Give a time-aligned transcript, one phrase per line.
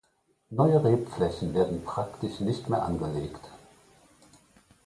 [0.49, 3.51] Neue Rebflächen werden praktisch nicht mehr angelegt.